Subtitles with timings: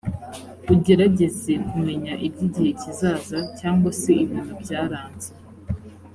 [0.73, 5.29] ugerageze kumenya iby igihe kizaza cyangwa se ibintu byaranze